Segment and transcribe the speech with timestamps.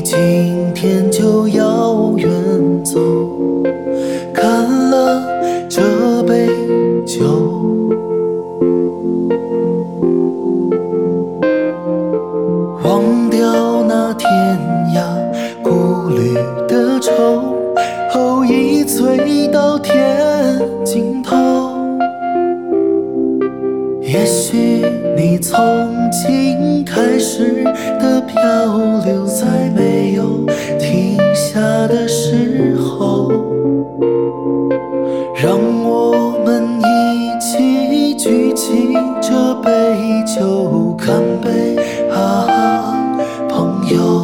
[0.00, 2.26] 你今天就要远
[2.82, 2.98] 走，
[4.32, 5.20] 看了
[5.68, 6.48] 这杯
[7.04, 7.22] 酒，
[12.82, 14.26] 忘掉那天
[14.94, 15.02] 涯
[15.62, 16.32] 孤旅
[16.66, 17.12] 的愁，
[18.08, 20.18] 后一醉到天
[20.82, 21.36] 尽头。
[24.00, 24.82] 也许
[25.14, 25.60] 你从
[26.10, 27.62] 今开始
[28.00, 28.42] 的漂
[29.04, 29.46] 流，在
[29.76, 29.89] 没
[31.60, 33.30] 停下的时候，
[35.34, 39.70] 让我们一起举起这杯
[40.24, 41.76] 酒，干杯
[42.10, 42.88] 啊，
[43.46, 44.19] 朋友！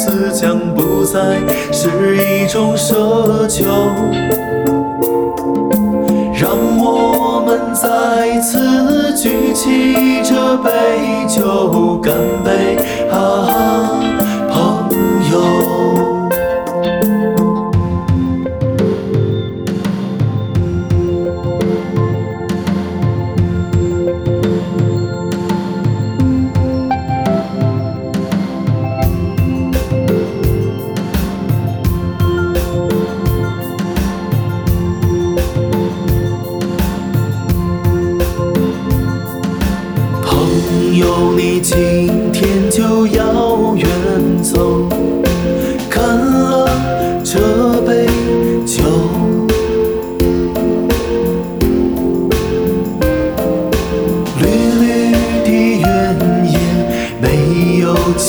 [0.00, 1.36] 思将不再
[1.70, 3.66] 是一种奢求。
[6.32, 10.70] 让我们再次举起这杯
[11.28, 12.78] 酒，干杯
[13.10, 14.00] 啊，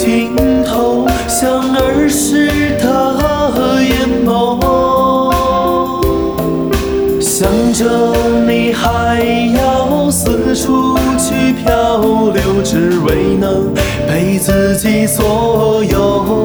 [0.04, 4.58] 尽头，像儿时的眼眸。
[7.22, 7.86] 想着
[8.48, 9.20] 你还
[9.56, 12.02] 要四处去漂
[12.34, 13.72] 流，只为能
[14.08, 16.41] 被自己左右。